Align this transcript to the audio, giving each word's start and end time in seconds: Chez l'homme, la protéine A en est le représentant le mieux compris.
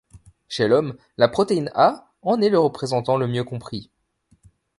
Chez 0.49 0.67
l'homme, 0.67 0.97
la 1.19 1.27
protéine 1.27 1.69
A 1.75 2.11
en 2.23 2.41
est 2.41 2.49
le 2.49 2.57
représentant 2.57 3.17
le 3.17 3.27
mieux 3.27 3.43
compris. 3.43 3.91